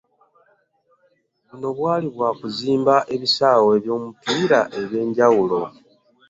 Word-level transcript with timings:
Buno 1.47 1.69
bwali 1.77 2.07
bwa 2.15 2.29
kuzimba 2.39 2.95
ebisaawe 3.15 3.73
by'omupiira 3.83 4.59
eby'enjawulo 4.81 5.59